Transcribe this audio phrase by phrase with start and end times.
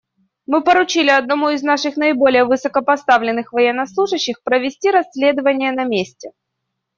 [0.47, 6.31] Мы поручили одному из наших наиболее высокопоставленных военнослужащих провести расследование на месте.